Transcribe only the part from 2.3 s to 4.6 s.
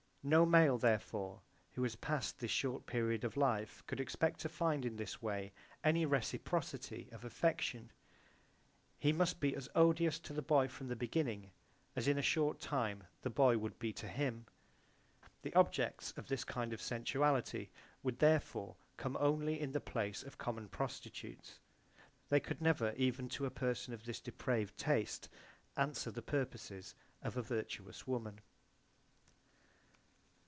this short period of life could expect to